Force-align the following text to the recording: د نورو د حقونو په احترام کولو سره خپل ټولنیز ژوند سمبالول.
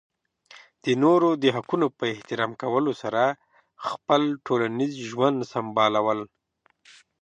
د 0.83 0.85
نورو 1.03 1.29
د 1.41 1.45
حقونو 1.55 1.87
په 1.97 2.03
احترام 2.13 2.51
کولو 2.61 2.91
سره 3.01 3.23
خپل 3.87 4.21
ټولنیز 4.45 4.93
ژوند 5.09 5.37
سمبالول. 5.53 6.19